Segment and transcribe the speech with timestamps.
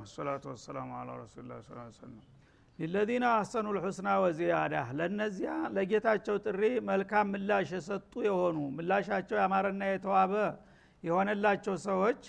[0.00, 2.18] ወሰላቱ ወሰላሙ አላ ረሱሉላህ ስ ሰለም
[2.78, 10.34] ሊለዚነ አሰኑ ልሑስና ወዚያዳ ለእነዚያ ለጌታቸው ጥሪ መልካም ምላሽ የሰጡ የሆኑ ምላሻቸው ያማረና የተዋበ
[11.02, 12.22] የሆነላቸው ሰዎች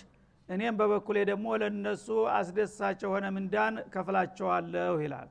[0.48, 5.28] እኔም በበኩሌ ደግሞ ለነሱ አስደሳች የሆነ ምንዳን ከፍላቸዋለሁ ይላል።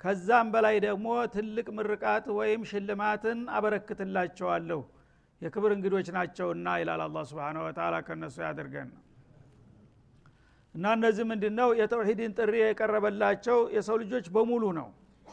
[0.00, 4.80] ከዛም በላይ ደግሞ ትልቅ ምርቃት ወይም ሽልማትን አበረክትላቸዋለሁ።
[5.40, 8.90] የክብር እንግዶች ናቸውና ይላል አላ ስብን ወተላ ከነሱ ያድርገን
[10.74, 14.88] እና እነዚህ ምንድ ነው የተውሂድን ጥሪ የቀረበላቸው የሰው ልጆች በሙሉ ነው።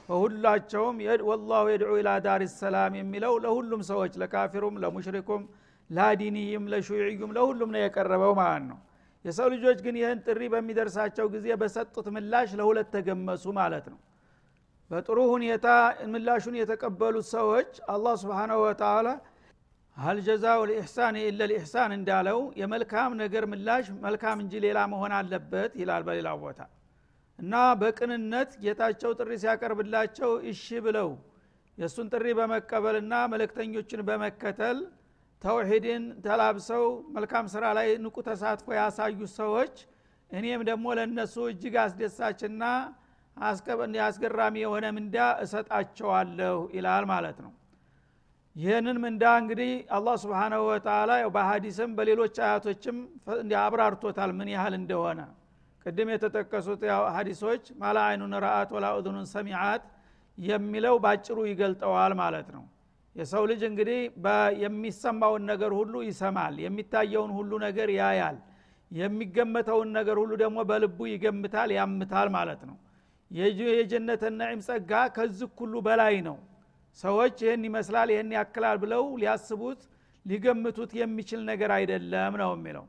[0.09, 0.97] በሁላቸውም
[1.29, 5.43] ወላሁ የድዑ ኢላ ዳር ሰላም የሚለው ለሁሉም ሰዎች ለካፊሩም ለሙሽሪኩም
[5.89, 8.79] ለዲንይም ለሹዕዩም ለሁሉም ነው የቀረበው ማለት ነው።
[9.25, 13.99] የሰው ልጆች ግን ይህን ጥሪ በሚደርሳቸው ጊዜ በሰጡት ምላሽ ለሁለት ተገመሱ ማለት ነው።
[14.91, 15.67] በጥሩ ሁኔታ
[16.13, 19.07] ምላሹን የተቀበሉት ሰዎች አላህ ስብሓናሁ ወተላ
[19.97, 26.03] ሀል ጀዛው ልኢሕሳን ኢለ ልኢሕሳን እንዳለው የመልካም ነገር ምላሽ መልካም እንጂ ሌላ መሆን አለበት ይላል
[26.07, 26.59] በሌላ ቦታ።
[27.39, 31.09] እና በቅንነት ጌታቸው ጥሪ ሲያቀርብላቸው እሺ ብለው
[31.77, 34.79] የእሱን ጥሪ በመቀበልና መለክተኞችን በመከተል
[35.41, 36.83] ተውሂድን ተላብሰው
[37.15, 39.75] መልካም ስራ ላይ ንቁ ተሳትፎ ያሳዩ ሰዎች
[40.31, 42.63] እኔም ደግሞ ለእነሱ እጅግ አስደሳችና
[44.07, 47.51] አስገራሚ የሆነ ምንዳ እሰጣቸዋለሁ ይላል ማለት ነው
[48.55, 52.97] ይህንን ምንዳ እንግዲህ አላህ ስብሓናሁ ወተላ በሀዲስም በሌሎች አያቶችም
[53.61, 55.19] አብራርቶታል ምን ያህል እንደሆነ።
[55.85, 56.81] ቅድም የተጠቀሱት
[57.15, 59.83] ሀዲሶች ማላ አይኑን ረአት ወላ እዙኑን ሰሚዓት
[60.37, 62.63] የሚለው ባጭሩ ይገልጠዋል ማለት ነው።
[63.15, 63.99] የሰው ልጅ እንግዲህ
[64.63, 68.37] የሚሰማውን ነገር ሁሉ ይሰማል የሚታየውን ሁሉ ነገር ያያል
[68.91, 72.77] የሚገመተውን ነገር ሁሉ ደግሞ በልቡ ይገምታል ያምታል ማለት ነው።
[73.31, 76.37] የጀነት ነዒም ጸጋ ከዚህ ሁሉ በላይ ነው
[76.97, 79.81] ሰዎች ይህን ይመስላል ይህን ያክላል ብለው ሊያስቡት
[80.25, 82.85] ሊገምቱት የሚችል ነገር አይደለም ነው የሚለው።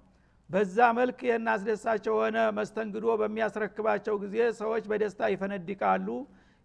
[0.51, 6.09] በዛ መልክ ይህን አስደሳች የሆነ መስተንግዶ በሚያስረክባቸው ጊዜ ሰዎች በደስታ ይፈነድቃሉ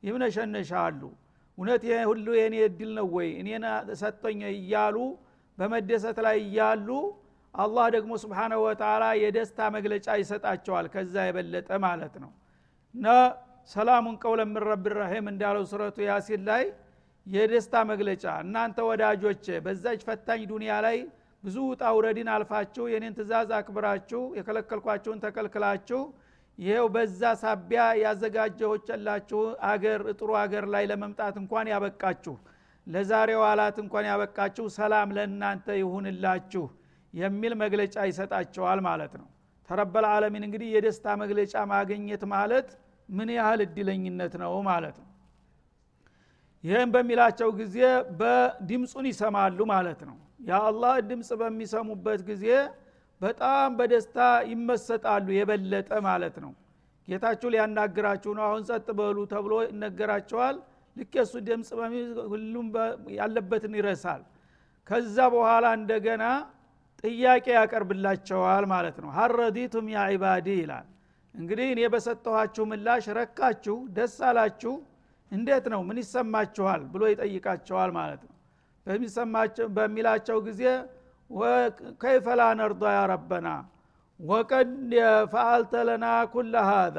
[0.04, 1.02] ይምነሸነሻሉ።
[1.58, 3.30] እውነት ሁሉ የእኔ እድል ነው ወይ?
[3.42, 3.64] እኔን
[4.02, 4.98] ሰጠኝ እያሉ
[5.58, 6.90] በመደሰት ላይ እያሉ
[7.56, 12.32] አላህ ደግሞ ስብሓናሁ ወተላ የደስታ መግለጫ ይሰጣቸዋል ከዛ የበለጠ ማለት ነው።
[12.94, 13.08] እና
[13.70, 14.86] ሰላሙን ቀውለ ምን ረብ
[15.26, 16.64] እንዳለው ሱረቱ ያሲን ላይ
[17.28, 20.98] የደስታ መግለጫ። እናንተ ወዳጆች በዛች ፈታኝ ዱንያ ላይ
[21.44, 26.00] ብዙ ውጣ ውረድን አልፋችሁ የኔን ትእዛዝ አክብራችሁ የከለከልኳችሁን ተከልክላችሁ
[26.58, 32.36] ይሄው በዛ ሳቢያ ያዘጋጀሆችላችሁ አገር ጥሩ አገር ላይ ለመምጣት እንኳን ያበቃችሁ
[32.88, 36.64] ለዛሬው አላት እንኳን ያበቃችሁ ሰላም ለእናንተ ይሁንላችሁ
[37.14, 39.28] የሚል መግለጫ ይሰጣቸዋል ማለት ነው።
[39.70, 42.68] ተረበል ዓለሚን እንግዲህ የደስታ መግለጫ ማግኘት ማለት
[43.10, 45.08] ምን ያህል እድለኝነት ነው ማለት ነው
[46.68, 47.78] ይህም በሚላቸው ጊዜ
[48.20, 50.16] በድምፁን ይሰማሉ ማለት ነው።
[50.48, 52.46] የአላህ ድምፅ በሚሰሙበት ጊዜ
[53.22, 54.18] በጣም በደስታ
[54.52, 56.52] ይመሰጣሉ የበለጠ ማለት ነው።
[57.08, 60.58] ጌታችሁ ሊያናግራችሁ ነው። አሁን ጸጥ በሉ ተብሎ ይነገራቸዋል።
[60.96, 61.70] ልክ የሱ ድምፅ
[62.32, 62.68] ሁሉም
[63.18, 64.22] ያለበትን ይረሳል።
[64.88, 66.24] ከዛ በኋላ እንደገና
[67.04, 70.88] ጥያቄ ያቀርብላቸዋል ማለት ነው። ሀረዲቱም ያ ዒባዲ ይላል።
[71.36, 74.74] እንግዲህ እኔ በሰጠኋችሁ ምላሽ ረካችሁ ደስ አላችሁ
[75.32, 75.82] እንዴት ነው?
[75.88, 76.82] ምን ይሰማችኋል?
[76.94, 78.34] ብሎ ይጠይቃቸዋል ማለት ነው።
[79.78, 80.62] በሚላቸው ጊዜ
[82.02, 83.48] ከይፈ ላ ነርዳ ያ ረበና?
[84.20, 84.70] ወቀድ
[85.34, 86.98] ፈአልተ ለና ኩለ ሃዛ?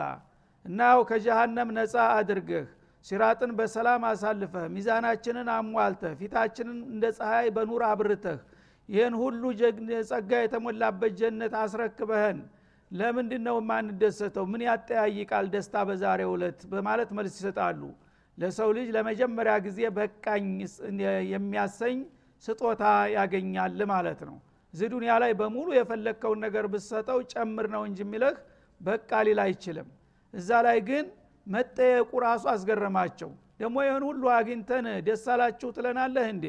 [0.65, 2.67] እናው ከጀሃነም ነፃ አድርገህ
[3.07, 8.39] ሲራጥን በሰላም አሳልፈህ ሚዛናችንን አሟልተህ ፊታችንን እንደ ፀሐይ በኑር አብርተህ
[8.89, 9.43] ይህን ሁሉ
[10.11, 12.39] ጸጋ የተሞላበት ጀነት አስረክበህን
[12.91, 14.45] ለምንድ ነው የማንደሰተው?
[14.53, 17.81] ምን ያጠያይቃል ደስታ በዛሬው ዕለት በማለት መልስ ይሰጣሉ
[18.39, 20.45] ለሰው ልጅ ለመጀመሪያ ጊዜ በቃኝ
[21.33, 21.99] የሚያሰኝ
[22.45, 22.83] ስጦታ
[23.17, 24.37] ያገኛል ማለት ነው።
[24.75, 28.37] እዚህ ዱኒያ ላይ በሙሉ የፈለግከውን ነገር ብሰጠው ጨምር ነው እንጂ የሚለህ
[28.81, 29.89] በቃ ሊል አይችልም።
[30.35, 31.07] እዛ ላይ ግን
[31.47, 33.31] መጠየቁ ራሱ አስገረማቸው።
[33.61, 36.45] ደግሞ ይህን ሁሉ አግኝተን ደስ አላችሁ ትለናለህ እንዴ?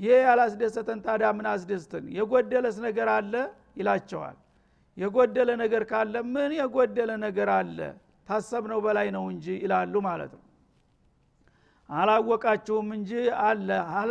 [0.00, 2.04] ይህ ያላስደሰተን ታዲያ ምን አስደስትን?
[2.18, 3.34] የጎደለስ ነገር አለ?
[3.78, 4.36] ይላቸዋል።
[4.96, 7.78] የጎደለ ነገር ካለ ምን የጎደለ ነገር አለ?
[8.28, 10.42] ታሰብነው በላይ ነው እንጂ ይላሉ ማለት ነው
[11.90, 13.10] አላወቃችሁም እንጂ
[13.44, 13.68] አለ።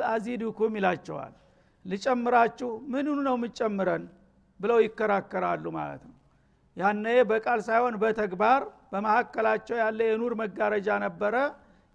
[0.10, 1.34] አዚድኩም ይላቸዋል።
[1.86, 4.04] ልጨምራችሁ ምንኑ ነው የምጨምረን
[4.60, 6.16] ብለው ይከራከራሉ ማለት ነው።
[6.78, 8.62] ያነ በቃል ሳይሆን በተግባር
[8.92, 11.36] በመካከላቸው ያለ የኑር መጋረጃ ነበረ።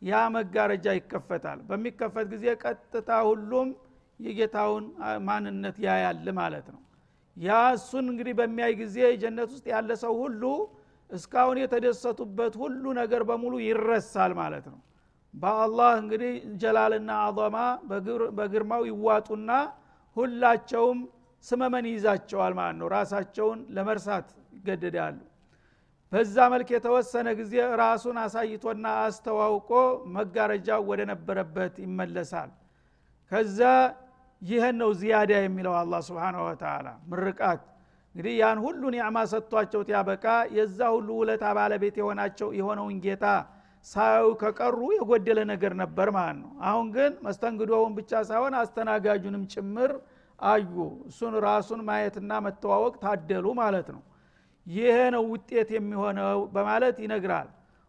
[0.02, 3.68] ያ መጋረጃ ይከፈታል። በሚከፈት ጊዜ ቀጥታ ሁሉም
[4.20, 4.84] የጌታውን
[5.26, 6.80] ማንነት ያያል ማለት ነው።
[7.36, 10.42] ያ እሱን እንግዲህ በሚያይ ጊዜ ጀነት ውስጥ ያለ ሰው ሁሉ
[11.10, 14.78] እስካሁን የተደሰቱበት ሁሉ ነገር በሙሉ ይረሳል ማለት ነው
[15.34, 16.32] በአላህ እንግዲህ
[16.62, 17.56] ጀላልና አظማ
[18.38, 19.50] በግርማው ይዋጡና
[20.16, 20.98] ሁላቸውም
[21.44, 25.16] ስመመን ይይዛቸዋል ማለት ነው። ራሳቸውን ለመርሳት ይገደዳሉ።
[26.12, 29.70] በዛ መልክ የተወሰነ ጊዜ ራሱን አሳይቶና አስተዋውቆ
[30.16, 32.50] መጋረጃው ወደ ነበረበት ይመለሳል።
[33.30, 33.60] ከዛ
[34.42, 37.62] ይህን ነው ዚያዳ የሚለው አላ ስብን ወተላ ምርቃት።
[38.14, 40.24] እንግዲህ ያን ሁሉ ኒዕማ ሰጥቷቸው ያበቃ
[40.56, 43.24] የዛ ሁሉ ውለታ ባለቤት የሆናቸው የሆነውን ጌታ
[43.86, 49.90] ሳያዩ ከቀሩ የጎደለ ነገር ነበር ማለት ነው። አሁን ግን መስተንግዶውን ብቻ ሳይሆን አስተናጋጁንም ጭምር
[50.38, 50.74] አዩ።
[51.08, 54.02] እሱን ራሱን ማየትና መተዋወቅ ታደሉ ማለት ነው።
[54.66, 57.48] ይሄ ነው ውጤት የሚሆነው በማለት ይነግራል።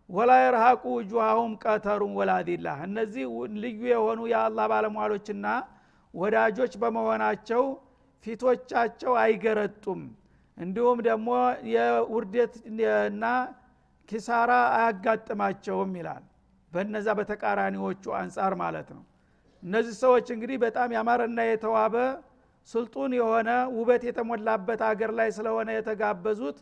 [0.10, 3.24] ወላ የርሃቁ ውጁሃሁም ቀተሩን ወላዲላ እነዚህ
[3.64, 5.46] ልዩ የሆኑ የአላህ ባለሟሎችና
[6.14, 7.64] ወዳጆች በመሆናቸው
[8.26, 10.02] ፊቶቻቸው አይገረጡም።
[10.58, 11.30] እንዲሁም ደግሞ
[11.72, 12.54] የውርደት
[13.08, 13.24] እና
[14.10, 16.24] ኪሳራ አያጋጥማቸውም ይላል።
[16.72, 19.04] በነዛ በተቃራኒዎቹ አንጻር ማለት ነው።
[19.64, 21.96] እነዚህ ሰዎች እንግዲህ በጣም ያማረና የተዋበ
[22.68, 26.58] ስልጡን የሆነ ውበት የተሞላበት አገር ላይ ስለሆነ የተጋበዙት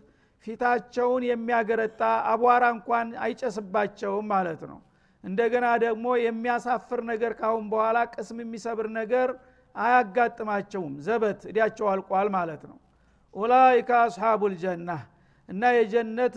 [0.46, 2.02] ፊታቸውን የሚያገረጣ
[2.32, 4.80] አቧራ እንኳን አይጨስባቸውም ማለት ነው።
[5.24, 9.30] እንደገና ደግሞ የሚያሳፍር ነገር ካሁን በኋላ ቅስም የሚሰብር ነገር
[9.76, 12.78] አያጋጥማቸውም። ዘበት እዲያቸው አልቋል ማለት ነው።
[13.34, 14.90] ኡላይከ አስሓቡ ልጀና
[15.50, 16.36] እና የጀነት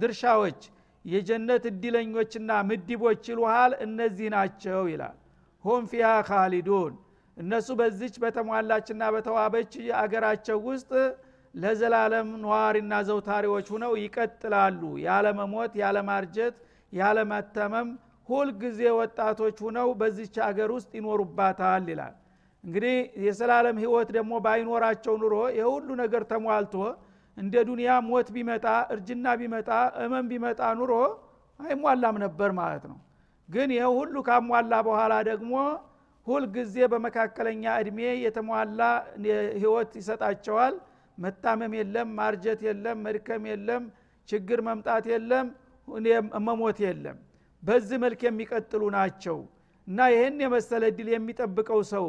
[0.00, 0.60] ድርሻዎች
[1.04, 5.16] የጀነት እድለኞችና ምድቦች ይሉሃል። እነዚህ ናቸው ይላል።
[5.64, 6.94] ሁም ፊሃ ካሊዱን
[7.36, 10.90] እነሱ በዚች በተሟላችና በተዋበች አገራቸው ውስጥ
[11.54, 16.56] ለዘላለም ነዋሪና ዘውታሪዎች ሁነው ይቀጥላሉ። ያለመሞት ያለማርጀት
[16.92, 17.88] ያለመተመም
[18.28, 22.14] ሁልጊዜ ወጣቶች ሁነው በዚች አገር ውስጥ ይኖሩባታል ይላል።
[22.64, 26.74] እንግዲህ የዘላለም ህይወት ደግሞ ባይኖራቸው ኑሮ የሁሉ ነገር ተሟልቶ
[27.38, 29.68] እንደ ዱንያ ሞት ቢመጣ እርጅና ቢመጣ
[30.04, 30.92] እመን ቢመጣ ኑሮ
[31.60, 32.98] አይሟላም ነበር ማለት ነው።
[33.48, 35.52] ግን ይህ ሁሉ ካሟላ በኋላ ደግሞ
[36.26, 38.80] ሁልጊዜ በመካከለኛ እድሜ የተሟላ
[39.56, 40.74] ህይወት ይሰጣቸዋል።
[41.18, 43.84] መታመም የለም ማርጀት የለም መድከም የለም
[44.28, 45.46] ችግር መምጣት የለም
[46.48, 47.16] መሞት የለም።
[47.62, 49.38] በዚህ መልክ የሚቀጥሉ ናቸው።
[49.88, 52.06] እና ይህን የመሰለ እድል የሚጠብቀው ሰው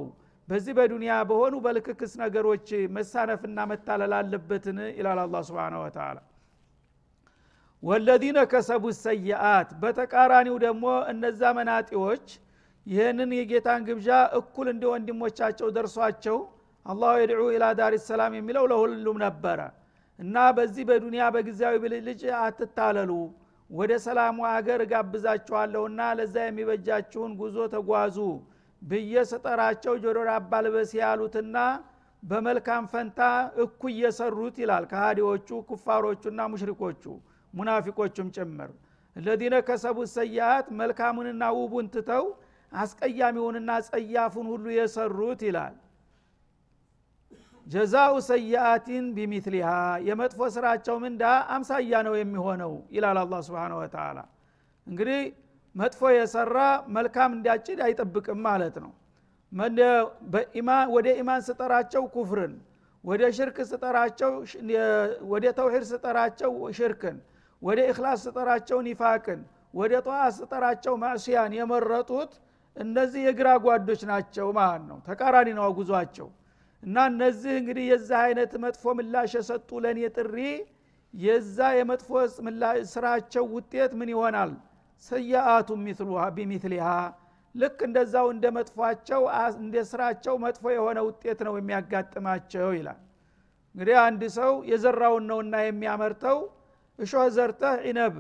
[0.50, 4.78] በዚህ በዱንያ በሆኑ በልክክስ ነገሮች መሳነፍና መታለል አለበትን?
[4.98, 6.18] ይላል አላ ስብን ወተላ
[7.84, 12.26] ወለዚነ ከሰቡ ሰይአት በተቃራኒው ደግሞ እነዛ መናጢዎች
[12.86, 14.10] ይህንን የጌታን ግብዣ
[14.40, 16.38] እኩል እንደ ወንድሞቻቸው ደርሷቸው
[16.86, 19.60] አላሁ የድዑ ኢላ ዳር ሰላም የሚለው ለሁሉም ነበረ።
[20.20, 23.12] እና በዚህ በዱንያ በጊዜያዊ ብልልጭ አትታለሉ
[23.70, 28.18] ወደ ሰላሙ አገር እጋብዛችኋለሁና ለዛ የሚበጃችሁን ጉዞ ተጓዙ
[28.82, 30.52] ብዬ ስጠራቸው ጆሮ ዳባ
[31.00, 31.58] ያሉትና
[32.24, 33.20] በመልካም ፈንታ
[33.64, 37.04] እኩ እየሰሩት ይላል ከሃዲዎቹ ኩፋሮቹና ሙሽሪኮቹ
[37.54, 38.72] ሙናፊቆቹም ጭምር።
[39.16, 42.26] እለዚነ ከሰቡ ሰያት መልካሙንና ውቡን ትተው
[42.72, 45.76] አስቀያሚውንና ጸያፉን ሁሉ የሰሩት ይላል።
[47.68, 49.70] ጀዛኡ ሰያአቲን ቢሚትሊሃ
[50.08, 51.24] የመጥፎ ስራቸው ምንዳ
[51.56, 54.20] አምሳያ ነው የሚሆነው ይላል አላ ስብን ወተላ
[54.88, 55.20] እንግዲህ
[55.76, 56.58] መጥፎ የሰራ
[56.96, 58.92] መልካም እንዲያጭድ አይጠብቅም ማለት ነው።
[60.96, 62.54] ወደ ኢማን ስጠራቸው ኩፍርን
[63.04, 64.32] ወደ ሽርክ ስጠራቸው
[65.32, 67.18] ወደ ተውሂድ ስጠራቸው ሽርክን
[67.62, 69.40] ወደ እክላስ ስጠራቸው ኒፋቅን
[69.74, 72.32] ወደ ጠዋ ስጠራቸው ማዕስያን የመረጡት
[72.78, 76.28] እነዚህ የግራ ጓዶች ናቸው ማለት ነው። ተቃራኒ ነው ጉዟቸው።
[76.84, 80.38] እና እነዚህ እንግዲህ የዛ አይነት መጥፎ ምላሽ የሰጡ ለእኔ ጥሪ
[81.14, 82.10] የዛ የመጥፎ
[82.94, 84.52] ስራቸው ውጤት ምን ይሆናል
[85.04, 85.70] ሰያአቱ
[86.38, 86.88] ቢሚትሊሃ
[87.56, 89.22] ልክ እንደዛው እንደ መጥፏቸው
[89.60, 93.00] እንደ ስራቸው መጥፎ የሆነ ውጤት ነው የሚያጋጥማቸው ይላል።
[93.76, 96.38] እንግዲህ አንድ ሰው የዘራውን ነውና የሚያመርተው
[97.00, 98.16] እሾህ ዘርተህ ኢነብ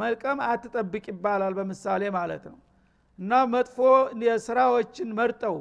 [0.00, 2.58] መልቀም አትጠብቅ ይባላል በምሳሌ ማለት ነው።
[3.18, 3.76] እና መጥፎ
[4.46, 5.56] ስራዎችን መርጠው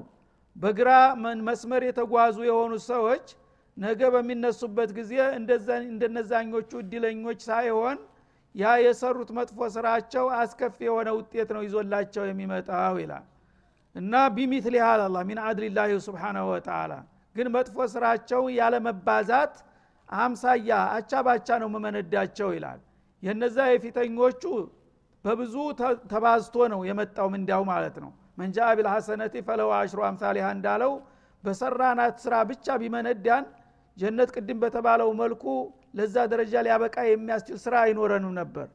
[0.56, 0.90] በግራ
[1.48, 3.26] መስመር የተጓዙ የሆኑ ሰዎች
[3.78, 5.14] ነገ በሚነሱበት ጊዜ
[5.90, 7.98] እንደነዛኞቹ እድለኞች ሳይሆን
[8.56, 13.26] ያ የሰሩት መጥፎ ስራቸው አስከፊ የሆነ ውጤት ነው ይዞላቸው የሚመጣው ይላል።
[13.96, 16.94] እና ቢሚትል ያህል ሚን አድልላህ ስብሓናሁ ወተላ
[17.36, 19.56] ግን መጥፎ ስራቸው ያለመባዛት
[20.10, 22.80] አምሳያ አቻ ባቻ ነው መመነዳቸው ይላል።
[23.24, 24.44] የነዛ የፊተኞቹ
[25.26, 25.56] በብዙ
[26.12, 30.92] ተባዝቶ ነው የመጣው ምንዳው ማለት ነው። መንጃ ቢልሐሰነቲ ፈለው አሽሩ አምሳሊሃ እንዳለው
[31.44, 33.46] በሰራናት ስራ ብቻ ቢመነዳን
[33.98, 35.44] ጀነት ቅድም በተባለው መልኩ
[35.96, 38.68] ለዛ ደረጃ ሊያበቃ የሚያስችል ስራ አይኖረንም ነበር።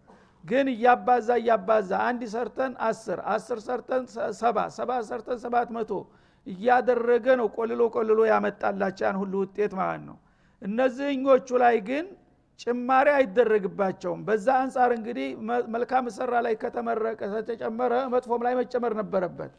[0.45, 4.05] ግን እያባዛ እያባዛ አንድ ሰርተን አስር አስር ሰርተን
[4.41, 5.91] ሰባ ሰባ ሰርተን ሰባት መቶ
[6.47, 10.17] እያደረገ ነው ቆልሎ ቆልሎ ያመጣላቸው ያን ሁሉ ውጤት ማለት ነው።
[10.63, 12.07] እነዚህኞቹ ላይ ግን
[12.61, 15.29] ጭማሪ አይደረግባቸውም። በዛ አንጻር እንግዲህ
[15.75, 19.53] መልካም ሰራ ላይ ከተመረቀ ተጨመረ መጥፎም ላይ መጨመር ነበረበት።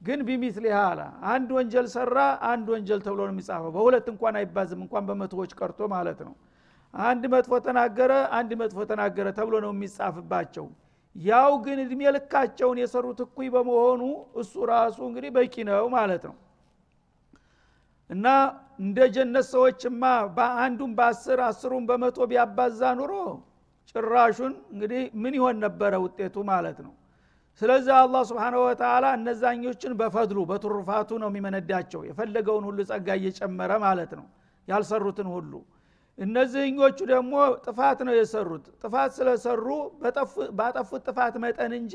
[0.00, 1.00] ግን ቢሚትሊ አላ
[1.32, 2.16] አንድ ወንጀል ሰራ
[2.48, 6.34] አንድ ወንጀል ተብሎ ነው የሚጻፈው። በሁለት እንኳን አይባዝም እንኳን በመቶዎች ቀርቶ ማለት ነው
[6.94, 10.66] አንድ መጥፎ ተናገረ አንድ መጥፎ ተናገረ ተብሎ ነው የሚጻፍባቸው።
[11.16, 14.02] ያው ግን እድሜ ልካቸውን የሰሩት እኩይ በመሆኑ
[14.40, 16.36] እሱ ራሱ እንግዲህ በቂ ነው ማለት ነው።
[18.10, 18.26] እና
[18.80, 20.02] እንደ ጀነት ሰዎችማ
[20.36, 23.12] በአንዱን በአስር አስሩን በመቶ ቢያባዛ ኑሮ
[23.94, 26.92] ጭራሹን እንግዲህ ምን ይሆን ነበረ ውጤቱ ማለት ነው።
[27.60, 34.26] ስለዚህ አላህ ስብሓነ ወተላ እነዛኞችን በፈድሉ በትሩፋቱ ነው የሚመነዳቸው። የፈለገውን ሁሉ ጸጋ እየጨመረ ማለት ነው።
[34.68, 35.52] ያልሰሩትን ሁሉ
[36.18, 37.32] እነዚህኞቹ ደግሞ
[37.64, 39.66] ጥፋት ነው የሰሩት። ጥፋት ስለሰሩ
[40.58, 41.94] ባጠፉት ጥፋት መጠን እንጂ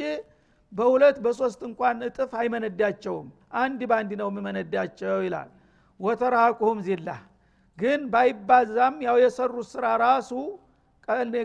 [0.71, 3.27] በሁለት በሶስት እንኳን እጥፍ አይመነዳቸውም።
[3.59, 5.49] አንድ በአንድ ነው የሚመነዳቸው ይላል።
[5.99, 7.09] ወተራቁሁም ዚላ።
[7.77, 10.31] ግን ባይባዛም ያው የሰሩት ስራ ራሱ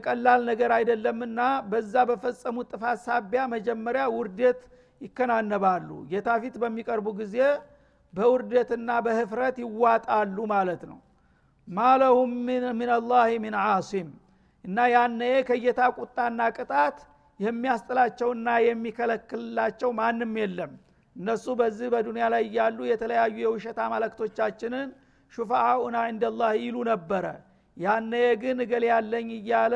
[0.07, 1.41] ቀላል ነገር አይደለምና
[1.71, 4.61] በዛ በፈጸሙት ጥፋት ሳቢያ መጀመሪያ ውርደት
[5.01, 7.37] ይከናነባሉ። ጌታ ፊት በሚቀርቡ ጊዜ
[8.15, 10.99] በውርደትና በህፍረት ይዋጣሉ ማለት ነው
[11.69, 12.31] ማለሁም
[12.79, 14.09] ሚንላህ ሚን ዓሲም።
[14.65, 16.99] እና ያነ ከጌታ ቁጣና ቅጣት
[17.41, 20.73] የሚያስጥላቸውና የሚከለክልላቸው ማንም የለም።
[21.17, 24.89] እነሱ በዚህ በዱንያ ላይ እያሉ የተለያዩ የውሸት አማለክቶቻችንን
[25.33, 27.25] ሹፋአኡና እንደላህ ይሉ ነበረ።
[27.77, 29.75] ያነ ግን እገሌ ያለኝ እያለ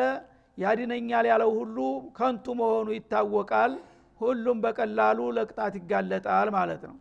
[0.59, 1.77] ያድነኛል ያለው ሁሉ
[2.17, 3.73] ከንቱ መሆኑ ይታወቃል።
[4.21, 6.97] ሁሉም በቀላሉ ለቅጣት ይጋለጣል ማለት ነው።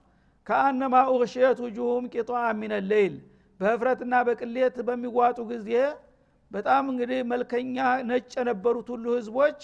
[0.47, 2.29] ከአነማ ኡግሽየት ውጁሁም ቂጧ
[2.59, 3.15] ሚነ ሌይል
[3.59, 5.69] በህፍረትና በቅሌት በሚዋጡ ጊዜ
[6.51, 7.77] በጣም እንግዲህ መልከኛ
[8.09, 9.59] ነጭ የነበሩት ሁሉ ህዝቦች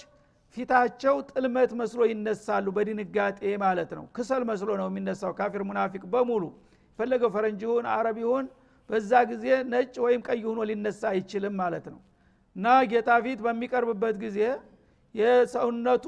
[0.58, 6.44] ፊታቸው ጥልመት መስሎ ይነሳሉ በድንጋጤ ማለት ነው። ክሰል መስሎ ነው የሚነሳው ካፊር ሙናፊቅ በሙሉ።
[7.00, 7.32] ፈለገው
[7.94, 8.48] አረብ ይሁን
[8.90, 12.00] በዛ ጊዜ ነጭ ወይም ቀይ ሆኖ ሊነሳ አይችልም ማለት ነው።
[12.56, 14.40] እና ጌታ ፊት በሚቀርብበት ጊዜ
[15.16, 16.06] የሰውነቱ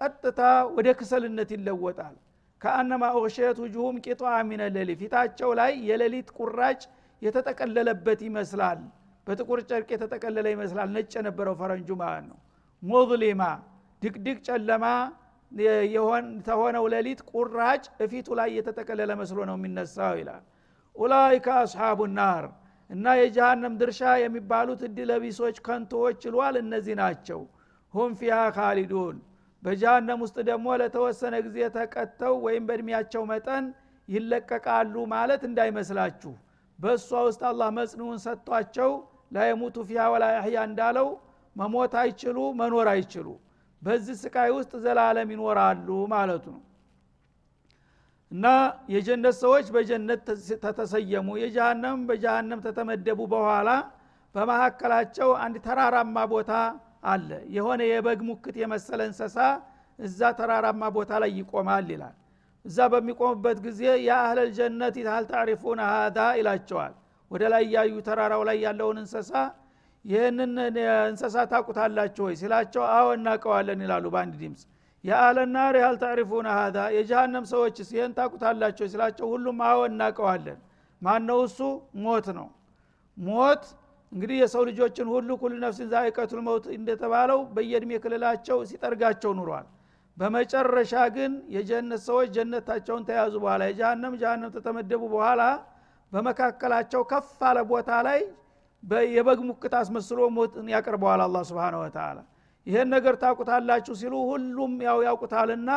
[0.00, 0.40] ቀጥታ
[0.76, 2.16] ወደ ክሰልነት ይለወጣል።
[2.60, 6.80] ከአነማ ኦሸት ውጅሁም ቂጧ ሚነ ሌሊ ፊታቸው ላይ የሌሊት ቁራጭ
[7.22, 8.80] የተጠቀለለበት ይመስላል።
[9.26, 12.38] በጥቁር ጨርቅ የተጠቀለለ ይመስላል። ነጭ የነበረው ፈረንጁ ማለት ነው።
[12.82, 13.42] ሙዝሊማ
[14.02, 14.84] ድቅድቅ ጨለማ
[16.46, 20.42] ተሆነው ሌሊት ቁራጭ እፊቱ ላይ የተጠቀለለ መስሎ ነው የሚነሳው ይላል።
[20.96, 22.44] ኡላይከ አስሓቡ ናር
[22.90, 27.40] እና የጀሃነም ድርሻ የሚባሉት እድለቢሶች ከንቶዎች ይሏል። እነዚህ ናቸው።
[27.94, 29.16] ሁም ፊሃ ካሊዱን
[29.62, 33.64] በጀሃነም ውስጥ ደግሞ ለተወሰነ ጊዜ ተቀተው ወይም በእድሜያቸው መጠን
[34.08, 36.32] ይለቀቃሉ ማለት እንዳይመስላችሁ
[36.78, 38.90] በእሷ ውስጥ አላህ መጽንውን ሰጥቷቸው
[39.32, 41.08] ላየሙቱ ፊሃ ወላ ያህያ እንዳለው
[41.56, 43.28] መሞት አይችሉ መኖር አይችሉ
[43.82, 46.62] በዚህ ስቃይ ውስጥ ዘላለም ይኖራሉ ማለቱ ነው።
[48.30, 48.46] እና
[48.94, 50.26] የጀነት ሰዎች በጀነት
[50.64, 53.68] ተተሰየሙ የጀሃነም በጀሃነም ተተመደቡ በኋላ
[54.34, 56.52] በመካከላቸው አንድ ተራራማ ቦታ
[57.04, 59.36] አለ። የሆነ የበግ ሙክት የመሰለ እንሰሳ
[59.98, 62.16] እዛ ተራራማ ቦታ ላይ ይቆማል ይላል
[62.68, 66.94] እዛ በሚቆምበት ጊዜ የአህለል ጀነት ይታል ታሪፉን ሀዛ ይላቸዋል።
[67.30, 69.32] ወደ ላይ ያዩ ተራራው ላይ ያለውን እንሰሳ
[70.04, 70.52] ይህንን
[71.06, 74.62] እንሰሳ ታቁታላችሁ ወይ ሲላቸው አዎ እናቀዋለን ይላሉ በአንድ ድምፅ
[75.04, 80.58] የአለናር ያህል ታሪፉን ሀዛ የጀሃነም ሰዎች ይህን ታቁታላቸው ሲላቸው ሁሉም አዎ እናቀዋለን
[81.02, 81.58] ማነው እሱ?
[82.04, 82.48] ሞት ነው።
[83.16, 83.64] ሞት
[84.12, 89.66] እንግዲህ የሰው ልጆችን ሁሉ ኩል ነፍስን ዛይቀቱል መውት እንደተባለው በየእድሜ ክልላቸው ሲጠርጋቸው ኑሯል
[90.18, 95.42] በመጨረሻ ግን የጀነት ሰዎች ጀነታቸውን ተያዙ በኋላ የጀሃነም ጀሃነም ተተመደቡ በኋላ
[96.12, 98.20] በመካከላቸው ከፍ አለ ቦታ ላይ
[99.14, 102.18] የበግ ሙክት አስመስሎ ሞትን ያቀርበዋል አላ ስብን ወተላ
[102.66, 105.70] ይሄን ነገር ታቁታላችሁ ሲሉ ሁሉም ያው ያውቁታልና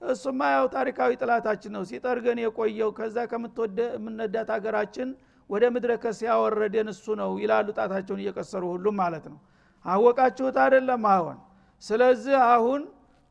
[0.00, 5.08] እሱማ ያው ታሪካዊ ጥላታችን ነው። ሲጠርገን የቆየው ከዛ ከምንወዳት ሀገራችን
[5.50, 9.38] ወደ ምድረከስ ያወረደን እሱ ነው ይላሉ። ጣታቸውን እየቀሰሩ ሁሉም ማለት ነው።
[9.84, 11.38] አወቃችሁት አይደለም አሁን?
[11.82, 12.82] ስለዚህ አሁን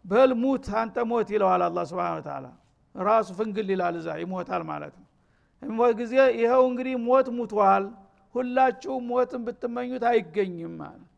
[0.05, 2.45] በል ሙት አንተ ሞት ይለዋል አላ ስብን ተላ
[2.95, 5.07] ራሱ ፍንግል ይላል እዛ ይሞታል ማለት ነው።
[5.63, 7.83] ሞት ጊዜ ይኸው እንግዲህ ሞት ሙቷል
[8.35, 11.09] ሁላችሁም ሞትን ብትመኙት አይገኝም ማለት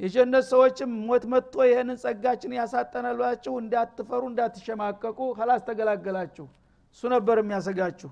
[0.00, 6.46] የጀነት ሰዎችም ሞት መጥቶ ይህንን ጸጋችን ያሳጠናላችሁ እንዳትፈሩ እንዳትሸማቀቁ ከላስ ተገላገላችሁ።
[6.94, 8.10] እሱ ነበር የሚያሰጋችሁ።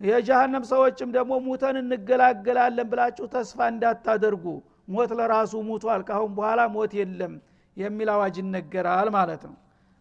[0.00, 4.46] የጀሃነም ሰዎችም ደግሞ ሙተን እንገላገላለን ብላችሁ ተስፋ እንዳታደርጉ
[4.88, 7.34] ሞት ለራሱ ሙቷል ካሁን በኋላ ሞት የለም
[7.76, 9.54] የሚል አዋጅ ይነገራል ማለት ነው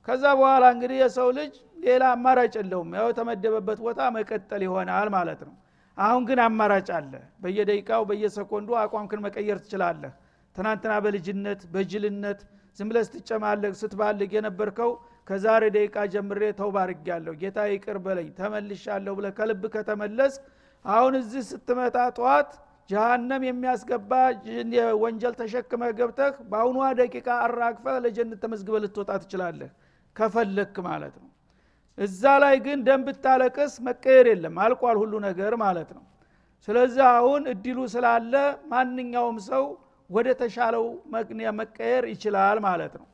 [0.07, 1.53] ከዛ በኋላ እንግዲህ የሰው ልጅ
[1.85, 5.53] ሌላ አማራጭ የለውም። ያው የተመደበበት ቦታ መቀጠል ይሆናል ማለት ነው።
[5.97, 10.13] አሁን ግን አማራጭ አለ። በየደቂቃው በየሰኮንዱ አቋምክን መቀየር ትችላለህ።
[10.55, 12.39] ትናንትና በልጅነት በጅልነት
[12.77, 14.91] ዝም ብለ ስትጨማለቅ ስትባልግ የነበርከው
[15.27, 20.33] ከዛሬ ደቂቃ ጀምሬ ተውባርግ ያለሁ ጌታ ይቅር በለኝ ተመልሻለሁ ብለ ከልብ ከተመለስ
[20.85, 22.49] አሁን እዚህ ስትመጣ ጠዋት
[22.89, 24.11] ጀሃነም የሚያስገባ
[25.03, 29.69] ወንጀል ተሸክመህ ገብተህ በአሁኗ ደቂቃ አራግፈ ለጀነት ተመዝግበ ልትወጣ ትችላለህ
[30.15, 31.29] ከፈለክ ማለት ነው።
[31.97, 36.03] እዛ ላይ ግን ደም ብታለቅስ መቀየር የለም አልቋል ሁሉ ነገር ማለት ነው።
[36.67, 38.33] ስለዚህ አሁን እድሉ ስላለ
[38.71, 39.63] ማንኛውም ሰው
[40.09, 40.85] ወደ ተሻለው
[41.59, 43.07] መቀየር ይችላል ማለት ነው።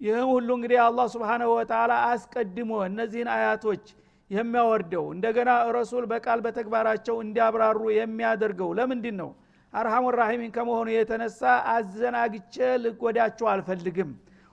[0.00, 3.84] ይህም ሁሉ እንግዲህ አላህ ስብሓናሁ ወተላ አስቀድሞ እነዚህን አያቶች
[4.30, 9.30] የሚያወርደው እንደገና ረሱል በቃል በተግባራቸው እንዲያብራሩ የሚያደርገው ለምንድን ነው?
[9.72, 11.40] አርሐሙ ራሒሚን ከመሆኑ የተነሳ
[11.72, 12.54] አዘናግቼ
[12.84, 14.10] ልጎዳችሁ አልፈልግም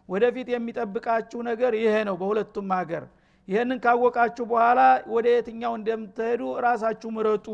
[0.09, 3.03] ወደፊት የሚጠብቃችሁ ነገር ይሄ ነው በሁለቱም ሀገር።
[3.47, 4.81] ይህንን ካወቃችሁ በኋላ
[5.13, 7.47] ወደ የትኛው እንደምትሄዱ ራሳችሁ ምረጡ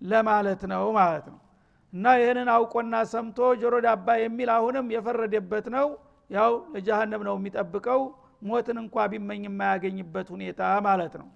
[0.00, 1.38] ለማለት ነው ማለት ነው።
[1.92, 5.86] እና ይህንን አውቆና ሰምቶ ጆሮ ዳባ የሚል አሁንም የፈረደበት ነው።
[6.30, 8.02] ያው ለጀሃነም ነው የሚጠብቀው
[8.42, 11.28] ሞትን እንኳ ቢመኝ የማያገኝበት ሁኔታ ማለት ነው።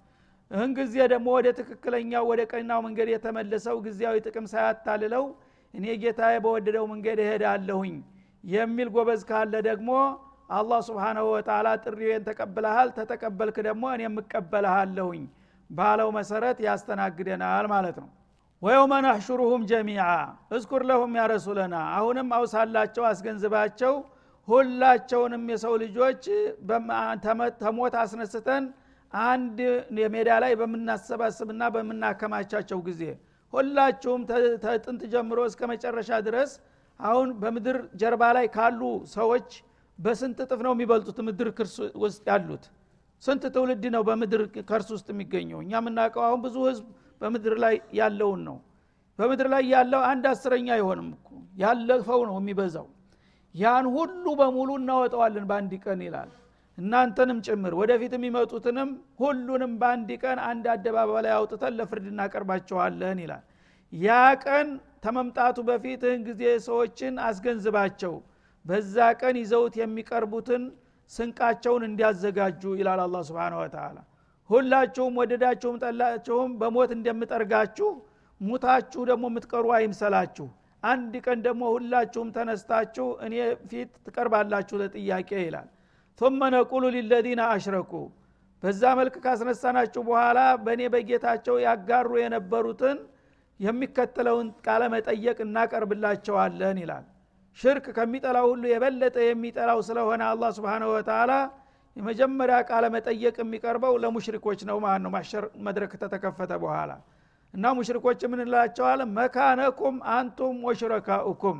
[0.51, 5.25] ይህን ጊዜ ደግሞ ወደ ትክክለኛው ወደ ቀናው መንገድ የተመለሰው ጊዜያዊ ጥቅም ሳያታልለው
[5.73, 7.95] እኔ ጌታዬ በወደደው መንገድ እሄዳለሁኝ
[8.43, 9.89] የሚል ጎበዝ ካለ ደግሞ
[10.49, 15.23] አላህ ስብሓናሁ ወተላ ጥሪዬን ተቀብለሃል ተተቀበልክ ደግሞ እኔ የምቀበልሃለሁኝ
[15.69, 18.09] ባለው መሰረት ያስተናግደናል ማለት ነው።
[18.61, 20.03] ወየውመ ነሕሹሩሁም ጀሚዓ
[20.55, 23.93] እዝኩር ለሁም ያ ረሱለና አሁንም አውሳላቸው አስገንዝባቸው
[24.47, 26.23] ሁላቸውንም የሰው ልጆች
[27.61, 28.65] ተሞት አስነስተን
[29.13, 29.57] አንድ
[29.99, 33.01] የሜዳ ላይ በምናሰባስብና በምናከማቻቸው ጊዜ
[33.53, 34.21] ሁላችሁም
[34.65, 36.51] ተጥንት ጀምሮ እስከ መጨረሻ ድረስ
[36.99, 38.81] አሁን በምድር ጀርባ ላይ ካሉ
[39.13, 39.49] ሰዎች
[39.99, 41.73] በስንት እጥፍ ነው የሚበልጡት ምድር ክርስ
[42.03, 42.63] ውስጥ ያሉት?
[43.23, 45.59] ስንት ትውልድ ነው በምድር ከርስ ውስጥ የሚገኘው?
[45.63, 46.85] እኛ የምናውቀው አሁን ብዙ ህዝብ
[47.21, 48.57] በምድር ላይ ያለውን ነው።
[49.19, 52.87] በምድር ላይ ያለው አንድ አስረኛ አይሆንም እኮ። ያለፈው ነው የሚበዛው።
[53.55, 56.31] ያን ሁሉ በሙሉ እናወጠዋለን በአንድ ቀን ይላል።
[56.77, 58.89] እናንተንም ጭምር ወደፊት የሚመጡትንም
[59.21, 63.43] ሁሉንም በአንድ ቀን አንድ አደባባይ ላይ አውጥተን ለፍርድ እናቀርባቸዋለን ይላል።
[63.93, 64.09] ያ
[64.43, 64.67] ቀን
[65.05, 68.13] ተመምጣቱ በፊት ይህን ጊዜ ሰዎችን አስገንዝባቸው
[68.65, 70.63] በዛ ቀን ይዘውት የሚቀርቡትን
[71.11, 73.97] ስንቃቸውን እንዲያዘጋጁ ይላል አላ ስብን ወተላ
[74.49, 77.89] ሁላችሁም ወደዳችሁም ጠላችሁም በሞት እንደምጠርጋችሁ
[78.41, 80.47] ሙታችሁ ደግሞ የምትቀሩ አይምሰላችሁ።
[80.83, 83.35] አንድ ቀን ደግሞ ሁላችሁም ተነስታችሁ እኔ
[83.69, 85.69] ፊት ትቀርባላችሁ ለጥያቄ ይላል።
[86.21, 87.93] ثم ነቁሉ ሊለዚነ አሽረኩ
[88.63, 92.99] በዛ መልክ ካስነሳናችሁ በኋላ በእኔ በጌታቸው ያጋሩ የነበሩትን
[93.59, 97.05] የሚከተለውን ቃለ መጠየቅ እናቀርብላቸዋለን ይላል
[97.59, 101.31] ሽርክ ከሚጠላው ሁሉ የበለጠ የሚጠላው ስለሆነ አላ ስብንሁ ወተላ
[101.95, 106.91] የመጀመሪያ ቃለ መጠየቅ የሚቀርበው ለሙሽሪኮች ነው ማለት ነው። ማሸር መድረክ ተተከፈተ በኋላ
[107.53, 111.59] እና ሙሽሪኮች የምንላቸዋል መካነኩም አንቱም ወሽረካኡኩም።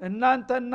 [0.00, 0.74] እናንተና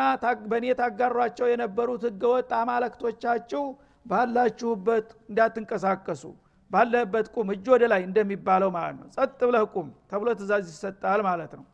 [0.52, 3.64] በእኔ ታጋሯቸው የነበሩት ህገወጥ አማለክቶቻችሁ
[4.06, 6.24] ባላችሁበት እንዳትንቀሳቀሱ
[6.72, 11.52] ባለህበት ቁም እጅ ወደ ላይ እንደሚባለው ማለት ነው። ጸጥ ብለህ ቁም ተብሎ ትእዛዝ ይሰጣል ማለት
[11.58, 11.66] ነው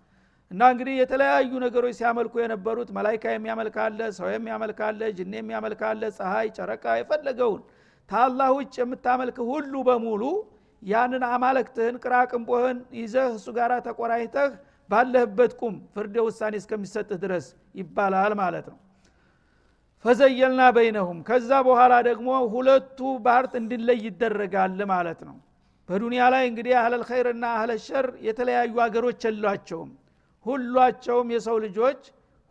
[0.51, 7.61] እና እንግዲህ የተለያዩ ነገሮች ሲያመልኩ የነበሩት መላይካ የሚያመልካለ ሰው የሚያመልካለ ጅን የሚያመልካለ ፀሐይ ጨረቃ የፈለገውን
[8.09, 10.23] ታላህ ውጭ የምታመልክ ሁሉ በሙሉ
[10.81, 14.51] ያንን አማለክትህን ቅራቅንቦህን ይዘህ እሱ ጋር ተቆራኝተህ
[14.89, 17.47] ባለህበት ቁም ፍርደ ውሳኔ እስከሚሰጥህ ድረስ
[17.79, 18.77] ይባላል ማለት ነው።
[20.05, 25.37] ፈዘየልና በይነሁም ከዛ በኋላ ደግሞ ሁለቱ ባህርት እንድለይ ይደረጋል ማለት ነው።
[25.89, 29.89] በዱንያ ላይ እንግዲህ አህለል ኸይርና አህለል ሸር የተለያዩ አገሮች የሏቸውም
[30.45, 32.01] ሁሏቸውም የሰው ልጆች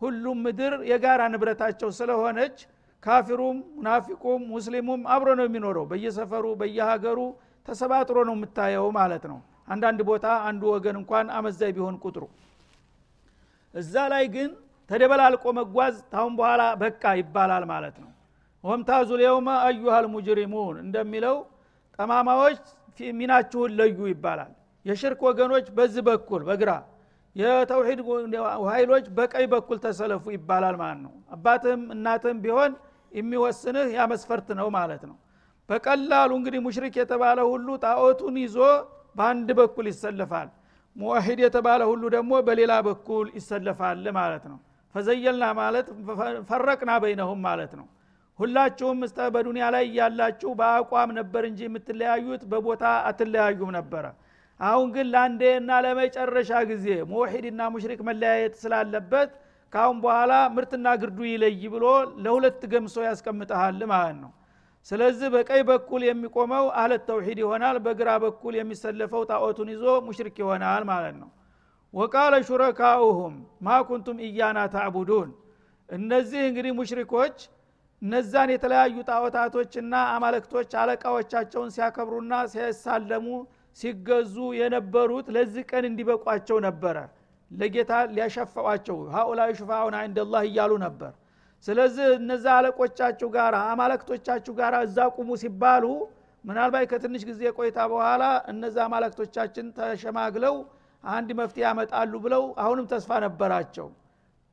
[0.01, 2.57] ሁሉም ምድር የጋራ ንብረታቸው ስለሆነች
[3.03, 7.19] ካፊሩም ሙናፊቁም ሙስሊሙም አብሮ ነው የሚኖረው። በየሰፈሩ በየሀገሩ
[7.67, 12.25] ተሰባጥሮ ነው የምታየው ማለት ነው። አንዳንድ ቦታ አንዱ ወገን እንኳን አመዛይ ቢሆን ቁጥሩ።
[13.75, 14.51] እዛ ላይ ግን
[14.91, 18.11] ተደበላልቆ መጓዝ ታሁን በኋላ በቃ ይባላል ማለት ነው።
[18.65, 21.37] ወምታዙ ልየውመ አዩሃል ሙጅሪሙን እንደሚለው
[21.99, 22.63] ጠማማዎች
[23.01, 24.53] ሚናችሁን ለዩ ይባላል።
[24.87, 26.71] የሽርክ ወገኖች በዚህ በኩል በግራ
[27.37, 28.01] የተውሂድ
[28.69, 32.73] ኃይሎች በቀኝ በኩል ተሰለፉ ይባላል ማለት ነው። አባትህም እናትህም ቢሆን
[33.13, 35.17] የሚወስንህ ያ መስፈርት ነው ማለት ነው።
[35.69, 38.57] በቀላሉ እንግዲህ ሙሽሪክ የተባለ ሁሉ ጣዖቱን ይዞ
[39.17, 40.49] በአንድ በኩል ይሰለፋል።
[40.97, 44.59] ሙዋሂድ የተባለ ሁሉ ደግሞ በሌላ በኩል ይሰለፋል ማለት ነው።
[44.95, 45.87] ፈዘየልና ማለት
[46.51, 47.87] ፈረቅና በይነሁም ማለት ነው።
[48.39, 48.99] ሁላችሁም
[49.35, 54.05] በዱንያ ላይ ያላችሁ በአቋም ነበር እንጂ የምትለያዩት በቦታ አትለያዩም ነበረ
[54.61, 59.31] አሁን ግን ለአንዴና ለመጨረሻ ጊዜ ሙወሒድና ሙሽሪክ መለያየት ስላለበት
[59.73, 61.85] ካሁን በኋላ ምርትና ግርዱ ይለይ ብሎ
[62.25, 64.31] ለሁለት ገምሶ ያስቀምጠሃል ማለት ነው።
[64.87, 71.17] ስለዚህ በቀኝ በኩል የሚቆመው አህለት ተውሂድ ይሆናል በግራ በኩል የሚሰለፈው ጣዖቱን ይዞ ሙሽሪክ ይሆናል ማለት
[71.23, 71.31] ነው።
[71.95, 73.35] ወቃለ ሹረካኡሁም
[73.67, 75.29] ማ ኩንቱም እያና ታዕቡዱን
[75.89, 77.37] እነዚህ እንግዲህ ሙሽሪኮች
[78.03, 83.27] እነዛን የተለያዩ ጣዖታቶችና አማለክቶች አለቃዎቻቸውን ሲያከብሩና ሲያሳለሙ
[83.81, 86.97] ሲገዙ የነበሩት ለዚህ ቀን እንዲበቋቸው ነበረ።
[87.51, 91.13] ለጌታ ሊያሸፈዋቸው ሀኡላይ ሹፋኡና እንደላህ እያሉ ነበር።
[91.67, 95.85] ስለዚህ እነዛ አለቆቻችሁ ጋር አማለክቶቻችሁ ጋር እዛ ቁሙ ሲባሉ
[96.45, 100.55] ምናልባት ከትንሽ ጊዜ ቆይታ በኋላ እነዛ አማለክቶቻችን ተሸማግለው
[101.05, 103.89] አንድ መፍትሄ ያመጣሉ ብለው አሁንም ተስፋ ነበራቸው።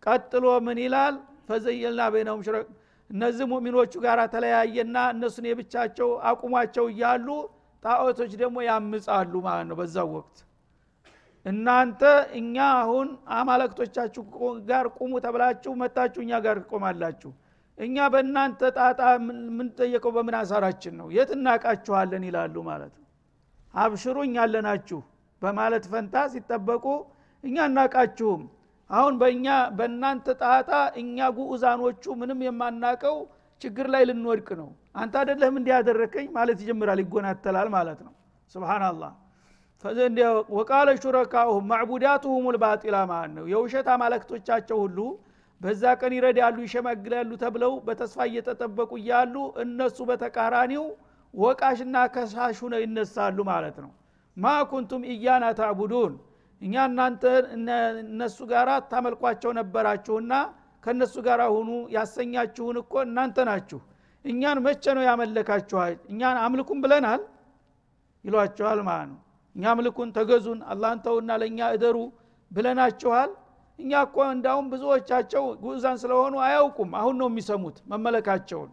[0.03, 1.15] ቀጥሎ ምን ይላል?
[1.47, 2.65] ፈዘየልና በይነሁም ሽረቅ
[3.09, 7.27] እነዚህ ሙእሚኖቹ ጋር ተለያየና እነሱን የብቻቸው አቁሟቸው እያሉ
[7.85, 10.37] ጣዖቶች ደግሞ ያምጻሉ ማለት ነው በዛው ወቅት።
[11.45, 12.01] እናንተ
[12.39, 14.23] እኛ አሁን አማለክቶቻችሁ
[14.69, 17.31] ጋር ቁሙ ተብላችሁ መታችሁ እኛ ጋር ትቆማላችሁ።
[17.77, 21.07] እኛ በእናንተ ጣጣ የምንጠየቀው በምን አሳራችን ነው?
[21.15, 23.07] የት እናቃችኋለን ይላሉ ማለት ነው።
[23.73, 24.99] አብሽሩ እኛ አለናችሁ
[25.41, 26.85] በማለት ፈንታ ሲጠበቁ
[27.43, 28.43] እኛ እናቃችሁም
[28.89, 29.45] አሁን በእኛ
[29.77, 30.69] በእናንተ ጣጣ
[31.01, 33.17] እኛ ጉኡዛኖቹ ምንም የማናቀው
[33.61, 38.13] ችግር ላይ ልንወድቅ ነው። አንተ አደለህም እንዲያደረከኝ ማለት ይጀምራል ይጎናተላል ማለት ነው።
[38.55, 39.13] ስብናላህ
[40.55, 44.97] ወቃለ ሹረካሁም ማዕቡዳቱሁም ልባጢላ ማለት ነው። የውሸት አማለክቶቻቸው ሁሉ
[45.61, 50.85] በዛ ቀን ይረዳሉ ይሸመግላሉ ተብለው በተስፋ እየተጠበቁ እያሉ እነሱ በተቃራኒው
[51.33, 53.91] ወቃሽና ከሳሹ ነው ይነሳሉ ማለት ነው።
[54.37, 56.13] ማ ኩንቱም እያና ታዕቡዱን
[56.61, 57.23] እኛ እናንተ
[58.05, 60.33] እነሱ ጋር ታመልኳቸው ነበራችሁና
[60.85, 63.79] ከእነሱ ጋር ሁኑ። ያሰኛችሁን እኮ እናንተ ናችሁ።
[64.25, 65.93] እኛን መቼ ነው ያመለካችኋል?
[66.11, 67.21] እኛን አምልኩን ብለናል
[68.25, 69.19] ይሏቸዋል ማለት ነው።
[69.55, 71.97] እኛ አምልኩን ተገዙን አላህን ተውና ለእኛ እደሩ
[72.51, 73.29] ብለናችኋል።
[73.79, 78.71] እኛ እኮ እንዳውም ብዙዎቻቸው ጉዛን ስለሆኑ አያውቁም። አሁን ነው የሚሰሙት መመለካቸውን።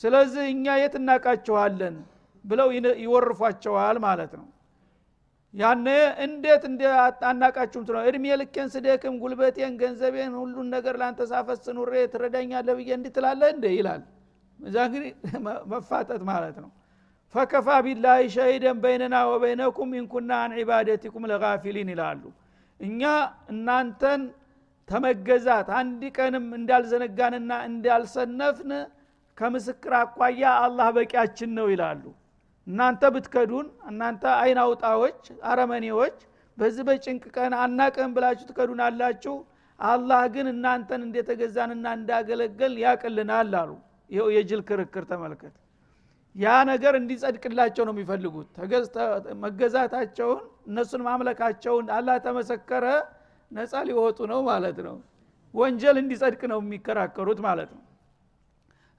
[0.00, 1.96] ስለዚህ እኛ የት እናቃችኋለን
[2.44, 2.68] ብለው
[3.04, 4.46] ይወርፏቸዋል ማለት ነው
[5.54, 5.88] ያነ
[6.24, 6.82] እንዴት እንደ
[7.28, 13.48] አናቃችሁም ትነ እድሜ ልኬን ስደክም ጉልበቴን ገንዘቤን ሁሉን ነገር ላንተ ሳፈስ ኑሬ ትረዳኛለህ ብዬ እንድትላለህ
[13.54, 14.02] እንደ ይላል።
[14.60, 15.12] እዛ እንግዲህ
[15.72, 16.70] መፋጠጥ ማለት ነው።
[17.34, 22.22] ፈከፋ ቢላህ ሸሂደን በይነና ወበይነኩም ኢንኩና አን ዒባደቲኩም ለጋፊሊን ይላሉ።
[22.80, 23.02] እኛ
[23.52, 24.20] እናንተን
[24.88, 28.70] ተመገዛት አንድ ቀንም እንዳልዘነጋንና እንዳልሰነፍን
[29.38, 32.04] ከምስክር አኳያ አላህ በቂያችን ነው ይላሉ
[32.68, 36.16] እናንተ ብትከዱን እናንተ አይን አውጣዎች አረመኔዎች
[36.58, 39.34] በዚህ በጭንቅ ቀን አናቀን ብላችሁ ትከዱን አላችሁ
[39.78, 43.70] አላህ ግን እናንተን እንደተገዛንና እንዳገለገል ያቅልናል አሉ።
[44.10, 45.54] ይኸው የጅል ክርክር ተመልከት።
[46.34, 48.48] ያ ነገር እንዲጸድቅላቸው ነው የሚፈልጉት።
[49.44, 52.84] መገዛታቸውን እነሱን ማምለካቸውን አላህ ተመሰከረ
[53.50, 54.96] ነፃ ሊወጡ ነው ማለት ነው።
[55.54, 57.82] ወንጀል እንዲጸድቅ ነው የሚከራከሩት ማለት ነው።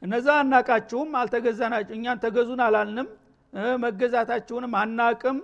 [0.01, 3.07] እነዛ አናቃችሁም አልተገዛናችሁ እኛን ተገዙን አላልንም
[3.83, 5.37] መገዛታችሁንም አናቅም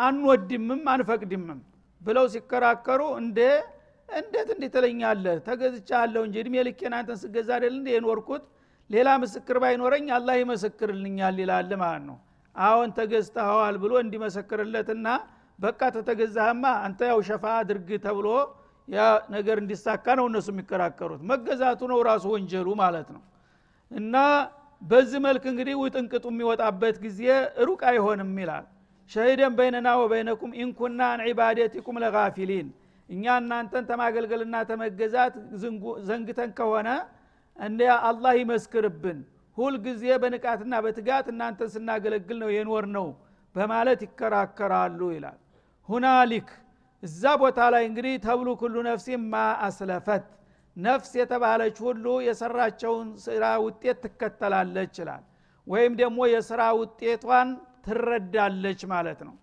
[0.00, 1.58] አንወድምም አንፈቅድምም
[2.02, 3.38] ብለው ሲከራከሩ እንደ
[4.08, 5.36] እንዴት እንዲህ ትለኛለህ?
[5.46, 8.42] ተገዝቻ አለሁ እንጂ እድሜ ልኬን አንተን ስገዛ አይደል እንደ የኖርኩት?
[8.90, 12.16] ሌላ ምስክር ባይኖረኝ አላህ ይመሰክርልኛል ይላል ማለት ነው።
[12.56, 15.06] አዎን ተገዝተኸዋል ብሎ እንዲመሰክርለትና
[15.58, 18.28] በቃ ተተገዛህማ አንተ ያው ሸፋ አድርግ ተብሎ
[18.88, 19.00] ያ
[19.34, 23.22] ነገር እንዲሳካ ነው እነሱ የሚከራከሩት። መገዛቱ ነው ራሱ ወንጀሉ ማለት ነው።
[23.90, 24.14] እና
[24.82, 27.20] በዚህ መልክ እንግዲህ ውጥንቅጡ የሚወጣበት ጊዜ
[27.66, 28.64] ሩቅ አይሆንም ይላል።
[29.10, 32.68] ሸሂደን በይነና ወበይነኩም ኢንኩና አን ዒባደቲኩም ለጋፊሊን።
[33.08, 35.34] እኛ እናንተን ተማገልገልና ተመገዛት
[36.08, 36.88] ዘንግተን ከሆነ
[37.56, 39.18] እንደ አላህ ይመስክርብን።
[39.56, 43.06] ሁልጊዜ በንቃትና በትጋት እናንተን ስናገለግል ነው የኖር ነው
[43.54, 45.38] በማለት ይከራከራሉ ይላል።
[45.88, 46.48] ሁናሊክ
[47.02, 49.36] እዛ ቦታ ላይ እንግዲህ ተብሉ ኩሉ ነፍሲ ማ
[49.66, 50.24] አስለፈት
[50.76, 55.22] ነፍስ የተባለች ሁሉ የሰራቸውን ስራ ውጤት ትከተላለች ይላል።
[55.66, 57.48] ወይም ደግሞ የስራ ውጤቷን
[57.86, 59.34] ትረዳለች ማለት ነው።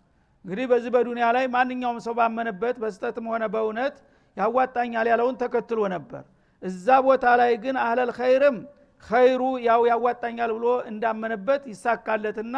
[0.45, 3.95] እንግዲህ በዚህ በዱንያ ላይ ማንኛውም ሰው ባመነበት በስተትም ሆነ በእውነት
[4.37, 6.23] ያዋጣኛል ያለውን ተከትሎ ነበር።
[6.61, 8.57] እዛ ቦታ ላይ ግን አህለል ኸይርም
[9.03, 12.55] ኸይሩ ያው ያዋጣኛል ብሎ እንዳመነበት ይሳካለትና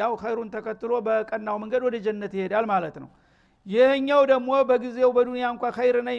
[0.00, 3.08] ያው ኸይሩን ተከትሎ በቀናው መንገድ ወደ ጀነት ይሄዳል ማለት ነው።
[3.66, 6.18] ይህኛው ደግሞ በጊዜው በዱንያ እንኳ ኸይር ነኝ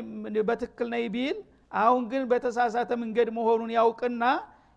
[0.49, 1.37] በትክክል ነኝ ቢል
[1.71, 4.23] አሁን ግን በተሳሳተ መንገድ መሆኑን ያውቅና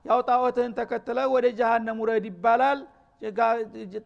[0.05, 2.81] ያው ጣዖትህን ተከትለ ወደ ጀሃነም ውረድ ይባላል።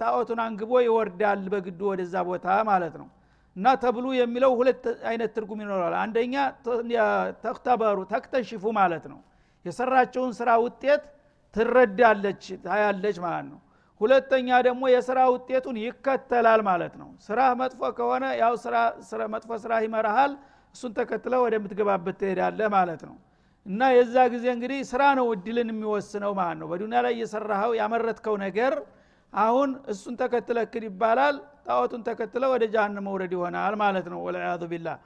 [0.01, 3.09] ጣዖቱን አንግቦ ይወርዳል በግዱ ወደዛ ቦታ ማለት ነው።
[3.57, 6.35] እና ተብሉ የሚለው ሁለት አይነት ትርጉም ይኖራል አንደኛ
[7.44, 9.20] ተክተበሩ ተክተሽፉ ማለት ነው።
[9.64, 11.05] የሰራቸውን ስራ ውጤት
[11.55, 13.61] ትረዳለች ታያለች ማለት ነው።
[14.01, 18.55] ሁለተኛ ደግሞ የስራ ውጤቱን ይከተላል ማለት ነው። ስራ መጥፎ ከሆነ ያው
[19.09, 20.33] ስራ መጥፎ ስራ ይመራሃል
[20.77, 23.17] እሱን ተከትለ ወደምትገባበት ትሄዳለህ ማለት ነው።
[23.67, 28.75] እና የዛ ጊዜ እንግዲህ ስራ ነው እድልን የሚወስነው ማለት ነው። በዱኒያ ላይ እየሰራኸው ያመረትከው ነገር
[29.33, 31.37] አሁን እሱን ተከትለ ክድ ይባላል።
[31.67, 34.99] ጣዖቱን ተከትለ ወደ ጃሃንም መውረድ ይሆናል ማለት ነው። ወልያዙ ቢላህ።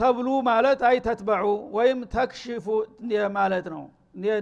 [0.00, 1.44] ተብሉ ማለት አይ ተትበዑ
[1.76, 2.66] ወይም ተክሽፉ
[3.36, 3.82] ማለት ነው።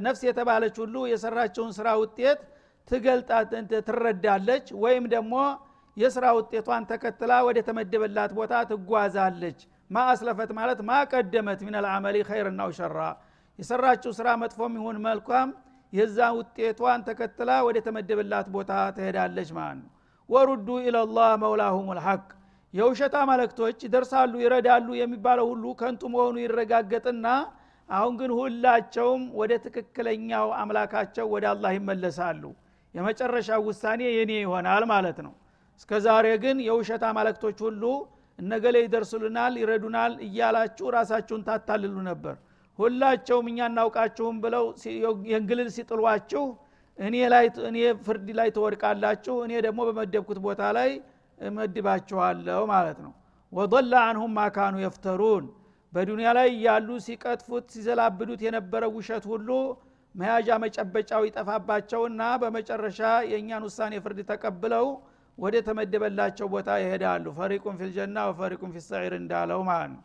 [0.06, 2.40] ነፍስ የተባለች ሁሉ የሰራቸውን ስራ ውጤት
[2.88, 3.50] ትገልጣት
[3.88, 5.34] ትረዳለች ወይም ደግሞ
[5.96, 9.58] የስራ ውጤቷን ተከትላ ወደ ተመደበላት ቦታ ትጓዛለች።
[9.90, 12.98] ማ አስለፈት ማለት ማ ቀደመት ምን ልአመሊ ኸይርናው ሸራ።
[13.58, 15.50] የሰራችው ስራ መጥፎም ይሁን መልኳም
[15.92, 19.90] የዛ ውጤቷን ተከትላ ወደ ተመደበላት ቦታ ትሄዳለች ማለት ነው።
[20.28, 22.24] ወሩዱ ኢለላህ መውላሁም ልሐቅ
[22.74, 27.26] የውሸት አማለክቶች ይደርሳሉ ይረዳሉ የሚባለው ሁሉ ከንቱ መሆኑ ይረጋገጥና
[27.88, 32.42] አሁን ግን ሁላቸውም ወደ ትክክለኛው አምላካቸው ወደ አላህ ይመለሳሉ።
[32.94, 35.32] የመጨረሻ ውሳኔ የኔ ይሆናል ማለት ነው
[35.80, 37.82] እስከ ዛሬ ግን የውሸት አማለክቶች ሁሉ
[38.38, 42.34] እነገሌ ይደርሱልናል ይረዱናል እያላችሁ ራሳችሁን ታታልሉ ነበር።
[42.78, 44.64] ሁላቸውም እኛ እናውቃችሁም ብለው
[45.30, 46.44] የእንግልል ሲጥሏችሁ
[46.98, 50.90] እኔ ላይ እኔ ፍርድ ላይ ትወድቃላችሁ እኔ ደግሞ በመደብኩት ቦታ ላይ
[51.38, 53.12] እመድባችኋለሁ ማለት ነው።
[53.52, 55.44] ወضለ አንሁም ማካኑ የፍተሩን።
[55.92, 59.48] በዱንያ ላይ ያሉ ሲቀጥፉት ሲዘላብዱት የነበረ ውሸት ሁሉ
[60.14, 64.86] መያዣ መጨበጫው ይጠፋባቸውና በመጨረሻ የእኛን ውሳኔ ፍርድ ተቀብለው
[65.38, 70.02] ወደ ተመደበላቸው ቦታ ይሄዳሉ። ፈሪቁን ፊልጀና ወፈሪቁን ፊሰዒር እንዳለው ማለት ነው።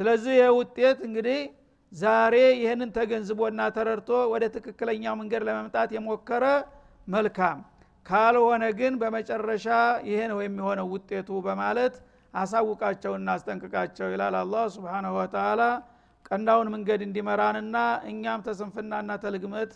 [0.00, 1.40] ስለዚህ ይህ ውጤት እንግዲህ
[1.92, 6.44] ዛሬ ይህንን ተገንዝቦና ተረድቶ ወደ ትክክለኛው መንገድ ለመምጣት የሞከረ
[7.08, 7.58] መልካም።
[8.06, 9.66] ካልሆነ ግን በመጨረሻ
[10.08, 11.94] ይሄ ነው የሚሆነው ውጤቱ በማለት
[12.34, 15.62] አሳውቃቸውና አስጠንቅቃቸው ይላል አላህ ስብሓናሁ ወተላ
[16.28, 17.76] ቀናውን መንገድ እንዲመራንና
[18.10, 19.72] እኛም ተስንፍናና ተልግመት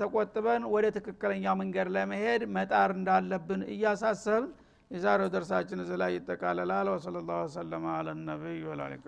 [0.00, 4.46] ተቆጥበን ወደ ትክክለኛው መንገድ ለመሄድ መጣር እንዳለብን እያሳሰብን
[4.90, 9.06] የዛሬው ደርሳችን እዚ ላይ ይጠቃለላል። ወሰለ ላሁ ወሰለማ አለ ነቢይ ወላሊካ